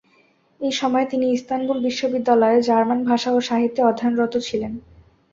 একই 0.59 0.73
সময়ে 0.73 1.07
তিনি 1.07 1.25
ইস্তাম্বুল 1.29 1.77
বিশ্ববিদ্যালয়ে 1.79 2.57
জার্মান 2.61 2.99
ভাষা 3.05 3.29
ও 3.31 3.39
সাহিত্যে 3.41 3.81
অধ্যয়নরত 3.83 4.33
ছিলেন। 4.47 4.73